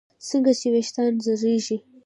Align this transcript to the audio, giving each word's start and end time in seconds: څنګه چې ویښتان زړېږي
څنګه 0.29 0.51
چې 0.59 0.67
ویښتان 0.73 1.13
زړېږي 1.25 1.77